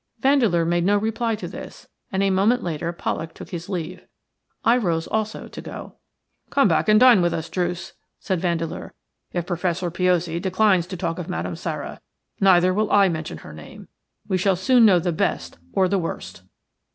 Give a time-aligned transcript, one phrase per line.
[0.19, 4.07] Vandeleur made no reply to this, and a moment later Pollak took his leave.
[4.65, 5.97] I rose also to go.
[6.49, 8.95] "Come back and dine with us, Druce," said Vandeleur.
[9.31, 12.01] "If Professor Piozzi declines to talk of Madame Sara,
[12.39, 13.89] neither will I mention her name.
[14.27, 16.41] We shall soon know the best or the worst."